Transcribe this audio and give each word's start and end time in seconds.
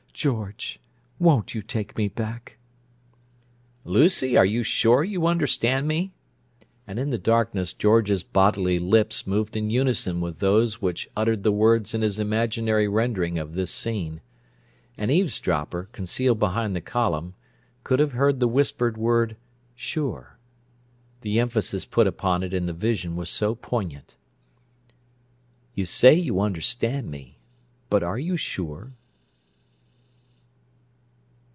George, 0.13 0.79
won't 1.17 1.55
you 1.55 1.63
take 1.63 1.97
me 1.97 2.07
back?" 2.07 2.59
"Lucy, 3.83 4.37
are 4.37 4.45
you 4.45 4.61
sure 4.61 5.03
you 5.03 5.25
understand 5.25 5.87
me?" 5.87 6.11
And 6.85 6.99
in 6.99 7.09
the 7.09 7.17
darkness 7.17 7.73
George's 7.73 8.21
bodily 8.21 8.77
lips 8.77 9.25
moved 9.25 9.57
in 9.57 9.71
unison 9.71 10.21
with 10.21 10.37
those 10.37 10.79
which 10.79 11.09
uttered 11.17 11.41
the 11.41 11.51
words 11.51 11.95
in 11.95 12.03
his 12.03 12.19
imaginary 12.19 12.87
rendering 12.87 13.39
of 13.39 13.55
this 13.55 13.71
scene. 13.71 14.21
An 14.95 15.09
eavesdropper, 15.09 15.89
concealed 15.91 16.37
behind 16.37 16.75
the 16.75 16.81
column, 16.81 17.33
could 17.83 17.97
have 17.99 18.11
heard 18.11 18.39
the 18.39 18.47
whispered 18.47 18.97
word 18.97 19.37
"sure," 19.75 20.37
the 21.21 21.39
emphasis 21.39 21.83
put 21.83 22.05
upon 22.05 22.43
it 22.43 22.53
in 22.53 22.67
the 22.67 22.73
vision 22.73 23.15
was 23.15 23.29
so 23.31 23.55
poignant. 23.55 24.17
"You 25.73 25.85
say 25.87 26.13
you 26.13 26.41
understand 26.41 27.09
me, 27.09 27.39
but 27.89 28.03
are 28.03 28.19
you 28.19 28.37
sure?" 28.37 28.93